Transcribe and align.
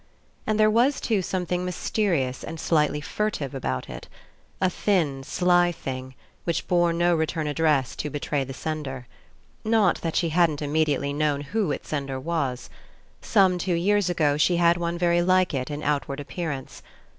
And 0.47 0.59
there 0.59 0.67
was, 0.71 0.99
too, 0.99 1.21
something 1.21 1.63
mysterious 1.63 2.43
and 2.43 2.59
slightly 2.59 3.01
fur 3.01 3.29
tive 3.29 3.53
about 3.53 3.87
it. 3.87 4.07
A 4.59 4.67
thin 4.67 5.23
sly 5.23 5.71
thing 5.71 6.15
which 6.43 6.67
bore 6.67 6.91
no 6.91 7.13
return 7.13 7.45
address 7.45 7.95
to 7.97 8.09
betray 8.09 8.43
the 8.43 8.51
sender. 8.51 9.05
Not 9.63 10.01
that 10.01 10.15
she 10.15 10.29
hadn't 10.29 10.63
immediately 10.63 11.13
known 11.13 11.41
who 11.41 11.71
its 11.71 11.89
sender 11.89 12.19
was. 12.19 12.67
Some 13.21 13.59
two 13.59 13.75
years 13.75 14.09
ago 14.09 14.37
she 14.37 14.57
had 14.57 14.75
one 14.75 14.97
very 14.97 15.21
like 15.21 15.53
it 15.53 15.69
in 15.69 15.83
outward 15.83 16.19
appearance. 16.19 16.81